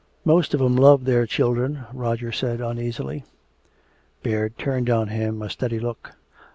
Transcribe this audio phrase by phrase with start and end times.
[0.25, 3.23] "Most of 'em love their children," Roger said uneasily.
[4.23, 6.13] Baird turned on him a steady look.